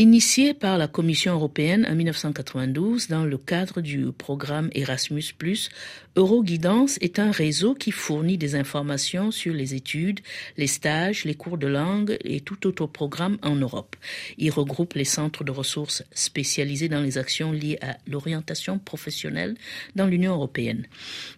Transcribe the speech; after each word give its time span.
Initié 0.00 0.54
par 0.54 0.78
la 0.78 0.88
Commission 0.88 1.34
européenne 1.34 1.86
en 1.86 1.94
1992 1.94 3.08
dans 3.08 3.26
le 3.26 3.36
cadre 3.36 3.82
du 3.82 4.12
programme 4.12 4.70
Erasmus+, 4.72 5.34
Euroguidance 6.16 6.96
est 7.02 7.18
un 7.18 7.30
réseau 7.30 7.74
qui 7.74 7.90
fournit 7.90 8.38
des 8.38 8.54
informations 8.54 9.30
sur 9.30 9.52
les 9.52 9.74
études, 9.74 10.20
les 10.56 10.68
stages, 10.68 11.26
les 11.26 11.34
cours 11.34 11.58
de 11.58 11.66
langue 11.66 12.16
et 12.24 12.40
tout 12.40 12.66
autre 12.66 12.86
programme 12.86 13.36
en 13.42 13.56
Europe. 13.56 13.94
Il 14.38 14.50
regroupe 14.52 14.94
les 14.94 15.04
centres 15.04 15.44
de 15.44 15.50
ressources 15.50 16.02
spécialisés 16.14 16.88
dans 16.88 17.02
les 17.02 17.18
actions 17.18 17.52
liées 17.52 17.78
à 17.82 17.98
l'orientation 18.06 18.78
professionnelle 18.78 19.54
dans 19.96 20.06
l'Union 20.06 20.32
européenne. 20.32 20.86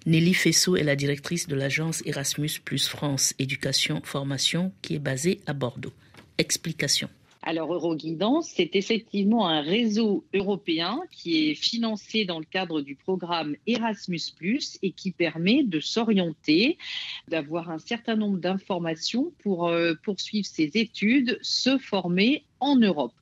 Nelly 0.06 0.34
Fessot 0.34 0.76
est 0.76 0.84
la 0.84 0.94
directrice 0.94 1.48
de 1.48 1.56
l'agence 1.56 2.00
Erasmus 2.06 2.50
France 2.78 3.34
Éducation 3.40 4.02
Formation 4.04 4.72
qui 4.82 4.94
est 4.94 5.00
basée 5.00 5.40
à 5.48 5.52
Bordeaux. 5.52 5.94
Explication. 6.38 7.08
Alors 7.44 7.74
Euroguidance, 7.74 8.52
c'est 8.54 8.76
effectivement 8.76 9.48
un 9.48 9.62
réseau 9.62 10.24
européen 10.32 11.00
qui 11.10 11.50
est 11.50 11.54
financé 11.56 12.24
dans 12.24 12.38
le 12.38 12.44
cadre 12.44 12.82
du 12.82 12.94
programme 12.94 13.56
Erasmus⁇ 13.66 14.20
et 14.82 14.92
qui 14.92 15.10
permet 15.10 15.64
de 15.64 15.80
s'orienter, 15.80 16.78
d'avoir 17.26 17.70
un 17.70 17.80
certain 17.80 18.14
nombre 18.14 18.38
d'informations 18.38 19.32
pour 19.42 19.66
euh, 19.66 19.94
poursuivre 20.04 20.46
ses 20.46 20.70
études, 20.74 21.36
se 21.42 21.78
former 21.78 22.44
en 22.60 22.76
Europe. 22.76 23.14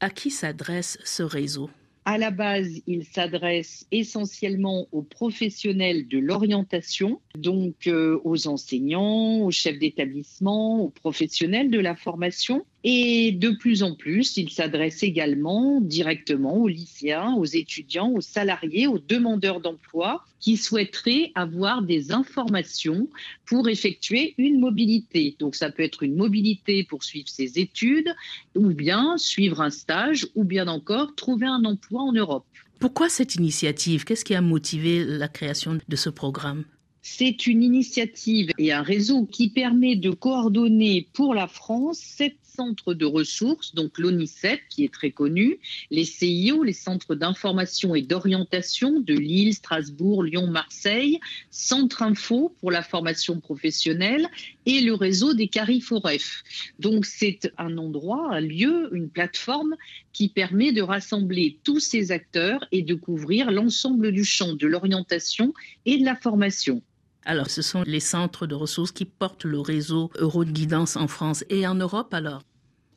À 0.00 0.08
qui 0.08 0.30
s'adresse 0.30 0.98
ce 1.04 1.22
réseau? 1.22 1.68
À 2.08 2.18
la 2.18 2.30
base, 2.30 2.82
il 2.86 3.04
s'adresse 3.04 3.84
essentiellement 3.90 4.86
aux 4.92 5.02
professionnels 5.02 6.06
de 6.06 6.18
l'orientation, 6.18 7.20
donc 7.36 7.88
euh, 7.88 8.20
aux 8.22 8.46
enseignants, 8.46 9.40
aux 9.40 9.50
chefs 9.50 9.80
d'établissement, 9.80 10.82
aux 10.82 10.88
professionnels 10.88 11.68
de 11.68 11.80
la 11.80 11.96
formation. 11.96 12.64
Et 12.88 13.32
de 13.32 13.50
plus 13.50 13.82
en 13.82 13.96
plus, 13.96 14.36
il 14.36 14.48
s'adresse 14.48 15.02
également 15.02 15.80
directement 15.80 16.56
aux 16.56 16.68
lycéens, 16.68 17.34
aux 17.34 17.44
étudiants, 17.44 18.12
aux 18.12 18.20
salariés, 18.20 18.86
aux 18.86 19.00
demandeurs 19.00 19.60
d'emploi 19.60 20.24
qui 20.38 20.56
souhaiteraient 20.56 21.32
avoir 21.34 21.82
des 21.82 22.12
informations 22.12 23.08
pour 23.44 23.68
effectuer 23.68 24.34
une 24.38 24.60
mobilité. 24.60 25.34
Donc 25.40 25.56
ça 25.56 25.72
peut 25.72 25.82
être 25.82 26.04
une 26.04 26.14
mobilité 26.14 26.84
pour 26.84 27.02
suivre 27.02 27.28
ses 27.28 27.58
études, 27.58 28.14
ou 28.54 28.68
bien 28.68 29.18
suivre 29.18 29.60
un 29.62 29.70
stage, 29.70 30.28
ou 30.36 30.44
bien 30.44 30.68
encore 30.68 31.16
trouver 31.16 31.48
un 31.48 31.64
emploi 31.64 32.02
en 32.02 32.12
Europe. 32.12 32.46
Pourquoi 32.78 33.08
cette 33.08 33.34
initiative? 33.34 34.04
Qu'est-ce 34.04 34.24
qui 34.24 34.36
a 34.36 34.40
motivé 34.40 35.04
la 35.04 35.26
création 35.26 35.80
de 35.88 35.96
ce 35.96 36.08
programme? 36.08 36.62
C'est 37.08 37.46
une 37.46 37.62
initiative 37.62 38.50
et 38.58 38.72
un 38.72 38.82
réseau 38.82 39.26
qui 39.26 39.48
permet 39.48 39.94
de 39.94 40.10
coordonner 40.10 41.08
pour 41.12 41.34
la 41.34 41.46
France 41.46 41.98
sept 41.98 42.36
centres 42.42 42.94
de 42.94 43.04
ressources, 43.04 43.74
donc 43.74 43.98
l'ONICEP 43.98 44.60
qui 44.68 44.84
est 44.84 44.92
très 44.92 45.10
connu, 45.10 45.58
les 45.90 46.04
CIO, 46.04 46.62
les 46.62 46.72
centres 46.72 47.14
d'information 47.14 47.94
et 47.94 48.02
d'orientation 48.02 49.00
de 49.00 49.14
Lille, 49.14 49.54
Strasbourg, 49.54 50.22
Lyon, 50.22 50.46
Marseille, 50.46 51.20
Centre 51.50 52.02
Info 52.02 52.54
pour 52.60 52.70
la 52.70 52.82
formation 52.82 53.40
professionnelle 53.40 54.28
et 54.64 54.80
le 54.80 54.94
réseau 54.94 55.34
des 55.34 55.48
CARIFOREF. 55.48 56.42
Donc 56.78 57.04
c'est 57.04 57.52
un 57.58 57.76
endroit, 57.78 58.34
un 58.34 58.40
lieu, 58.40 58.88
une 58.92 59.10
plateforme 59.10 59.76
qui 60.12 60.28
permet 60.28 60.72
de 60.72 60.82
rassembler 60.82 61.58
tous 61.62 61.80
ces 61.80 62.10
acteurs 62.10 62.66
et 62.72 62.82
de 62.82 62.94
couvrir 62.94 63.50
l'ensemble 63.50 64.12
du 64.12 64.24
champ 64.24 64.54
de 64.54 64.66
l'orientation 64.66 65.52
et 65.84 65.98
de 65.98 66.04
la 66.04 66.16
formation. 66.16 66.82
Alors, 67.28 67.50
ce 67.50 67.60
sont 67.60 67.82
les 67.82 67.98
centres 68.00 68.46
de 68.46 68.54
ressources 68.54 68.92
qui 68.92 69.04
portent 69.04 69.44
le 69.44 69.58
réseau 69.60 70.10
Euro 70.16 70.44
de 70.44 70.50
guidance 70.52 70.96
en 70.96 71.08
France 71.08 71.44
et 71.50 71.66
en 71.66 71.74
Europe 71.74 72.14
alors? 72.14 72.42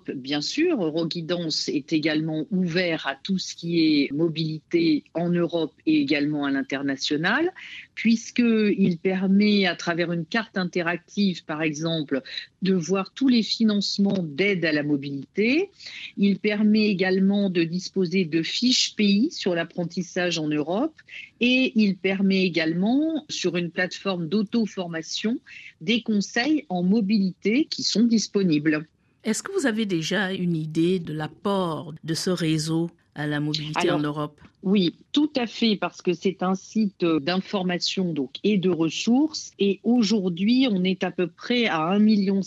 Bien 0.07 0.41
sûr. 0.41 0.83
Euroguidance 0.83 1.69
est 1.69 1.93
également 1.93 2.45
ouvert 2.51 3.07
à 3.07 3.15
tout 3.15 3.37
ce 3.37 3.55
qui 3.55 3.79
est 3.81 4.11
mobilité 4.11 5.03
en 5.13 5.29
Europe 5.29 5.73
et 5.85 5.99
également 6.01 6.45
à 6.45 6.51
l'international, 6.51 7.51
puisqu'il 7.95 8.97
permet, 8.97 9.65
à 9.65 9.75
travers 9.75 10.11
une 10.11 10.25
carte 10.25 10.57
interactive, 10.57 11.45
par 11.45 11.61
exemple, 11.61 12.21
de 12.61 12.73
voir 12.73 13.13
tous 13.13 13.27
les 13.27 13.43
financements 13.43 14.23
d'aide 14.23 14.65
à 14.65 14.71
la 14.71 14.83
mobilité. 14.83 15.69
Il 16.17 16.39
permet 16.39 16.87
également 16.87 17.49
de 17.49 17.63
disposer 17.63 18.25
de 18.25 18.43
fiches 18.43 18.95
pays 18.95 19.31
sur 19.31 19.55
l'apprentissage 19.55 20.39
en 20.39 20.47
Europe 20.47 20.95
et 21.39 21.71
il 21.75 21.95
permet 21.95 22.43
également, 22.43 23.25
sur 23.29 23.55
une 23.55 23.71
plateforme 23.71 24.27
d'auto-formation, 24.27 25.39
des 25.81 26.01
conseils 26.01 26.65
en 26.69 26.83
mobilité 26.83 27.65
qui 27.65 27.83
sont 27.83 28.03
disponibles. 28.03 28.87
Est-ce 29.23 29.43
que 29.43 29.51
vous 29.51 29.65
avez 29.65 29.85
déjà 29.85 30.31
une 30.31 30.55
idée 30.55 30.99
de 30.99 31.13
l'apport 31.13 31.93
de 32.03 32.13
ce 32.13 32.29
réseau 32.29 32.89
à 33.15 33.27
la 33.27 33.39
mobilité 33.39 33.91
en 33.91 33.99
Europe? 33.99 34.39
Oui, 34.63 34.95
tout 35.11 35.31
à 35.35 35.45
fait, 35.45 35.75
parce 35.75 36.01
que 36.01 36.13
c'est 36.13 36.41
un 36.41 36.55
site 36.55 37.03
d'information 37.03 38.13
donc 38.13 38.35
et 38.43 38.57
de 38.57 38.69
ressources. 38.69 39.51
Et 39.59 39.81
aujourd'hui, 39.83 40.67
on 40.71 40.83
est 40.83 41.03
à 41.03 41.11
peu 41.11 41.27
près 41.27 41.65
à 41.65 41.97
1,5 41.97 41.99
million 41.99 42.41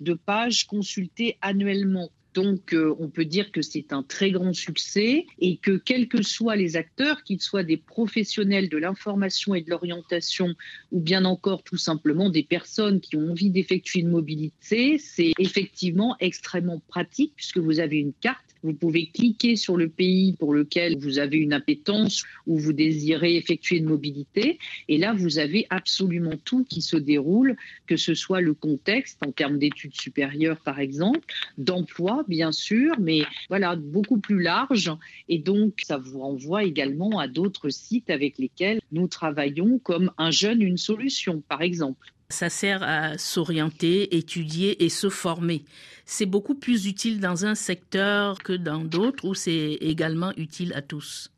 de 0.00 0.14
pages 0.14 0.66
consultées 0.66 1.36
annuellement. 1.42 2.10
Donc, 2.34 2.74
euh, 2.74 2.94
on 2.98 3.08
peut 3.08 3.24
dire 3.24 3.52
que 3.52 3.62
c'est 3.62 3.92
un 3.92 4.02
très 4.02 4.32
grand 4.32 4.52
succès 4.52 5.26
et 5.38 5.56
que 5.56 5.76
quels 5.76 6.08
que 6.08 6.22
soient 6.22 6.56
les 6.56 6.76
acteurs, 6.76 7.22
qu'ils 7.22 7.40
soient 7.40 7.62
des 7.62 7.76
professionnels 7.76 8.68
de 8.68 8.76
l'information 8.76 9.54
et 9.54 9.62
de 9.62 9.70
l'orientation 9.70 10.54
ou 10.90 11.00
bien 11.00 11.24
encore 11.24 11.62
tout 11.62 11.76
simplement 11.76 12.30
des 12.30 12.42
personnes 12.42 13.00
qui 13.00 13.16
ont 13.16 13.30
envie 13.30 13.50
d'effectuer 13.50 14.00
une 14.00 14.10
mobilité, 14.10 14.98
c'est 14.98 15.32
effectivement 15.38 16.16
extrêmement 16.20 16.82
pratique 16.88 17.32
puisque 17.36 17.58
vous 17.58 17.78
avez 17.78 17.98
une 17.98 18.12
carte 18.20 18.53
vous 18.64 18.72
pouvez 18.72 19.06
cliquer 19.06 19.56
sur 19.56 19.76
le 19.76 19.88
pays 19.88 20.32
pour 20.32 20.54
lequel 20.54 20.96
vous 20.98 21.18
avez 21.18 21.36
une 21.36 21.52
appétence 21.52 22.24
ou 22.46 22.58
vous 22.58 22.72
désirez 22.72 23.36
effectuer 23.36 23.76
une 23.76 23.84
mobilité. 23.84 24.58
Et 24.88 24.96
là, 24.96 25.12
vous 25.12 25.38
avez 25.38 25.66
absolument 25.68 26.34
tout 26.44 26.64
qui 26.64 26.80
se 26.80 26.96
déroule, 26.96 27.56
que 27.86 27.96
ce 27.96 28.14
soit 28.14 28.40
le 28.40 28.54
contexte 28.54 29.24
en 29.24 29.32
termes 29.32 29.58
d'études 29.58 29.94
supérieures, 29.94 30.60
par 30.60 30.80
exemple, 30.80 31.20
d'emploi, 31.58 32.24
bien 32.26 32.52
sûr, 32.52 32.94
mais 32.98 33.22
voilà, 33.50 33.76
beaucoup 33.76 34.18
plus 34.18 34.40
large. 34.40 34.90
Et 35.28 35.38
donc, 35.38 35.80
ça 35.84 35.98
vous 35.98 36.20
renvoie 36.20 36.64
également 36.64 37.18
à 37.18 37.28
d'autres 37.28 37.68
sites 37.68 38.08
avec 38.08 38.38
lesquels 38.38 38.80
nous 38.92 39.08
travaillons, 39.08 39.78
comme 39.78 40.10
Un 40.16 40.30
jeune, 40.30 40.62
une 40.62 40.78
solution, 40.78 41.42
par 41.48 41.60
exemple. 41.60 42.14
Ça 42.34 42.50
sert 42.50 42.82
à 42.82 43.16
s'orienter, 43.16 44.16
étudier 44.16 44.84
et 44.84 44.88
se 44.88 45.08
former. 45.08 45.64
C'est 46.04 46.26
beaucoup 46.26 46.56
plus 46.56 46.86
utile 46.86 47.20
dans 47.20 47.46
un 47.46 47.54
secteur 47.54 48.38
que 48.40 48.52
dans 48.52 48.82
d'autres 48.82 49.24
ou 49.24 49.34
c'est 49.34 49.78
également 49.80 50.32
utile 50.36 50.72
à 50.74 50.82
tous? 50.82 51.30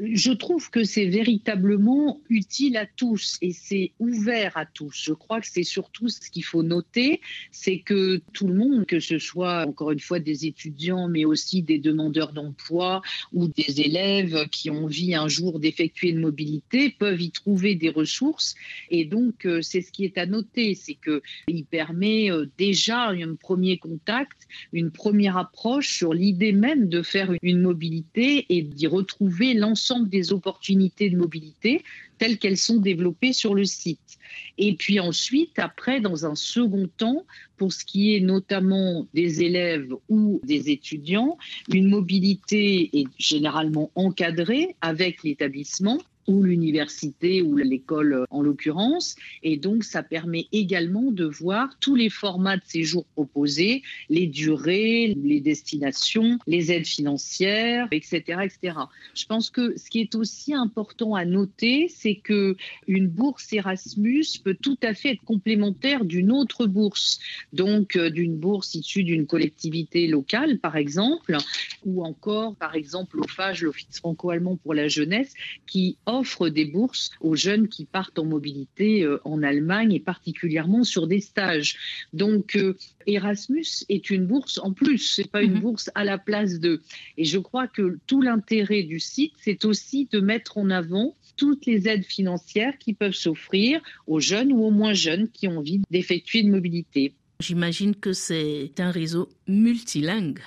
Je 0.00 0.32
trouve 0.32 0.70
que 0.70 0.84
c'est 0.84 1.06
véritablement 1.06 2.20
utile 2.30 2.78
à 2.78 2.86
tous 2.86 3.36
et 3.42 3.52
c'est 3.52 3.92
ouvert 3.98 4.56
à 4.56 4.64
tous. 4.64 5.02
Je 5.04 5.12
crois 5.12 5.40
que 5.40 5.46
c'est 5.46 5.64
surtout 5.64 6.08
ce 6.08 6.30
qu'il 6.30 6.44
faut 6.44 6.62
noter, 6.62 7.20
c'est 7.50 7.80
que 7.80 8.22
tout 8.32 8.46
le 8.46 8.54
monde, 8.54 8.86
que 8.86 9.00
ce 9.00 9.18
soit 9.18 9.66
encore 9.66 9.90
une 9.90 10.00
fois 10.00 10.18
des 10.18 10.46
étudiants, 10.46 11.08
mais 11.08 11.24
aussi 11.26 11.62
des 11.62 11.78
demandeurs 11.78 12.32
d'emploi 12.32 13.02
ou 13.32 13.48
des 13.48 13.82
élèves 13.82 14.48
qui 14.50 14.70
ont 14.70 14.84
envie 14.84 15.14
un 15.14 15.28
jour 15.28 15.60
d'effectuer 15.60 16.08
une 16.08 16.20
mobilité, 16.20 16.90
peuvent 16.90 17.20
y 17.20 17.30
trouver 17.30 17.74
des 17.74 17.90
ressources. 17.90 18.54
Et 18.90 19.04
donc, 19.04 19.44
euh, 19.44 19.60
c'est 19.60 19.82
ce 19.82 19.92
qui 19.92 20.04
est 20.04 20.16
à 20.16 20.26
noter, 20.26 20.74
c'est 20.74 20.96
qu'il 20.96 21.64
permet 21.66 22.30
euh, 22.30 22.46
déjà 22.56 23.08
un 23.08 23.34
premier 23.34 23.78
contact, 23.78 24.48
une 24.72 24.90
première 24.90 25.36
approche 25.36 25.94
sur 25.94 26.14
l'idée 26.14 26.52
même 26.52 26.88
de 26.88 27.02
faire 27.02 27.32
une 27.42 27.60
mobilité 27.60 28.46
et 28.48 28.62
d'y 28.62 28.86
retrouver 28.86 29.54
l'ensemble 29.54 29.81
des 30.08 30.32
opportunités 30.32 31.10
de 31.10 31.16
mobilité 31.16 31.82
telles 32.18 32.38
qu'elles 32.38 32.58
sont 32.58 32.76
développées 32.76 33.32
sur 33.32 33.54
le 33.54 33.64
site. 33.64 34.18
Et 34.58 34.74
puis 34.74 35.00
ensuite, 35.00 35.58
après, 35.58 36.00
dans 36.00 36.24
un 36.24 36.34
second 36.34 36.88
temps, 36.96 37.24
pour 37.56 37.72
ce 37.72 37.84
qui 37.84 38.14
est 38.14 38.20
notamment 38.20 39.06
des 39.12 39.42
élèves 39.42 39.92
ou 40.08 40.40
des 40.44 40.70
étudiants, 40.70 41.36
une 41.68 41.88
mobilité 41.88 42.90
est 42.92 43.08
généralement 43.18 43.90
encadrée 43.94 44.76
avec 44.80 45.22
l'établissement 45.24 45.98
ou 46.26 46.42
l'université 46.42 47.42
ou 47.42 47.56
l'école 47.56 48.26
en 48.30 48.42
l'occurrence. 48.42 49.16
Et 49.42 49.56
donc, 49.56 49.84
ça 49.84 50.02
permet 50.02 50.46
également 50.52 51.10
de 51.10 51.24
voir 51.24 51.78
tous 51.80 51.94
les 51.94 52.10
formats 52.10 52.56
de 52.56 52.62
séjour 52.64 53.04
proposés, 53.14 53.82
les 54.08 54.26
durées, 54.26 55.14
les 55.22 55.40
destinations, 55.40 56.38
les 56.46 56.72
aides 56.72 56.86
financières, 56.86 57.88
etc., 57.90 58.40
etc. 58.44 58.78
Je 59.14 59.26
pense 59.26 59.50
que 59.50 59.76
ce 59.76 59.90
qui 59.90 60.00
est 60.00 60.14
aussi 60.14 60.54
important 60.54 61.14
à 61.14 61.24
noter, 61.24 61.88
c'est 61.88 62.16
que 62.16 62.56
une 62.86 63.08
bourse 63.08 63.52
Erasmus 63.52 64.24
peut 64.44 64.56
tout 64.60 64.78
à 64.82 64.94
fait 64.94 65.10
être 65.10 65.24
complémentaire 65.24 66.04
d'une 66.04 66.30
autre 66.30 66.66
bourse, 66.66 67.18
donc 67.52 67.96
euh, 67.96 68.10
d'une 68.10 68.36
bourse 68.36 68.74
issue 68.74 69.04
d'une 69.04 69.26
collectivité 69.26 70.06
locale, 70.06 70.58
par 70.58 70.76
exemple, 70.76 71.36
ou 71.84 72.04
encore, 72.04 72.56
par 72.56 72.74
exemple, 72.74 73.16
l'OFAGE, 73.16 73.62
l'Office 73.62 73.98
franco-allemand 73.98 74.56
pour 74.56 74.74
la 74.74 74.88
jeunesse, 74.88 75.32
qui 75.66 75.96
offre 76.12 76.48
des 76.48 76.64
bourses 76.64 77.10
aux 77.20 77.34
jeunes 77.34 77.68
qui 77.68 77.84
partent 77.84 78.18
en 78.18 78.24
mobilité 78.24 79.02
euh, 79.02 79.20
en 79.24 79.42
Allemagne 79.42 79.92
et 79.92 80.00
particulièrement 80.00 80.84
sur 80.84 81.06
des 81.06 81.20
stages. 81.20 81.76
Donc 82.12 82.56
euh, 82.56 82.76
Erasmus 83.06 83.84
est 83.88 84.10
une 84.10 84.26
bourse 84.26 84.58
en 84.58 84.72
plus, 84.72 84.98
c'est 84.98 85.30
pas 85.30 85.42
une 85.42 85.54
mhm. 85.54 85.60
bourse 85.60 85.90
à 85.94 86.04
la 86.04 86.18
place 86.18 86.60
de. 86.60 86.82
Et 87.16 87.24
je 87.24 87.38
crois 87.38 87.66
que 87.66 87.98
tout 88.06 88.22
l'intérêt 88.22 88.82
du 88.82 89.00
site, 89.00 89.32
c'est 89.38 89.64
aussi 89.64 90.08
de 90.10 90.20
mettre 90.20 90.58
en 90.58 90.70
avant 90.70 91.16
toutes 91.36 91.66
les 91.66 91.88
aides 91.88 92.04
financières 92.04 92.78
qui 92.78 92.92
peuvent 92.92 93.14
s'offrir 93.14 93.80
aux 94.06 94.20
jeunes 94.20 94.52
ou 94.52 94.64
aux 94.64 94.70
moins 94.70 94.92
jeunes 94.92 95.28
qui 95.28 95.48
ont 95.48 95.58
envie 95.58 95.80
d'effectuer 95.90 96.40
une 96.40 96.50
mobilité. 96.50 97.14
J'imagine 97.40 97.96
que 97.96 98.12
c'est 98.12 98.72
un 98.78 98.90
réseau 98.90 99.28
multilingue. 99.48 100.40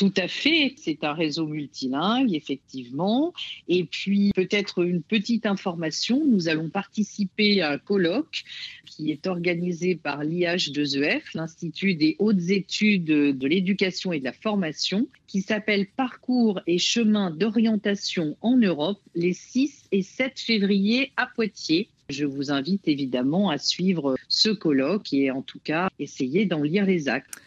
Tout 0.00 0.14
à 0.16 0.28
fait, 0.28 0.72
c'est 0.78 1.04
un 1.04 1.12
réseau 1.12 1.46
multilingue, 1.46 2.32
effectivement. 2.32 3.34
Et 3.68 3.84
puis, 3.84 4.32
peut-être 4.34 4.82
une 4.82 5.02
petite 5.02 5.44
information, 5.44 6.24
nous 6.24 6.48
allons 6.48 6.70
participer 6.70 7.60
à 7.60 7.72
un 7.72 7.76
colloque 7.76 8.44
qui 8.86 9.10
est 9.10 9.26
organisé 9.26 9.96
par 9.96 10.24
l'IH2EF, 10.24 11.20
l'Institut 11.34 11.96
des 11.96 12.16
hautes 12.18 12.48
études 12.48 13.04
de 13.04 13.46
l'éducation 13.46 14.14
et 14.14 14.20
de 14.20 14.24
la 14.24 14.32
formation, 14.32 15.06
qui 15.26 15.42
s'appelle 15.42 15.86
Parcours 15.86 16.62
et 16.66 16.78
chemins 16.78 17.30
d'orientation 17.30 18.38
en 18.40 18.56
Europe 18.56 19.02
les 19.14 19.34
6 19.34 19.88
et 19.92 20.00
7 20.00 20.40
février 20.40 21.12
à 21.18 21.26
Poitiers. 21.26 21.90
Je 22.08 22.24
vous 22.24 22.50
invite 22.50 22.88
évidemment 22.88 23.50
à 23.50 23.58
suivre 23.58 24.16
ce 24.28 24.48
colloque 24.48 25.12
et 25.12 25.30
en 25.30 25.42
tout 25.42 25.60
cas 25.62 25.90
essayer 25.98 26.46
d'en 26.46 26.62
lire 26.62 26.86
les 26.86 27.10
actes. 27.10 27.40